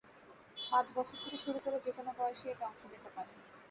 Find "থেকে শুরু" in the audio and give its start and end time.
1.23-1.59